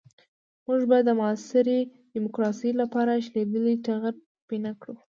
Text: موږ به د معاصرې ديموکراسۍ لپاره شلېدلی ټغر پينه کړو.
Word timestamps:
موږ 0.67 0.81
به 0.89 0.97
د 1.07 1.09
معاصرې 1.19 1.79
ديموکراسۍ 2.15 2.71
لپاره 2.81 3.23
شلېدلی 3.25 3.75
ټغر 3.85 4.13
پينه 4.47 4.71
کړو. 4.81 4.95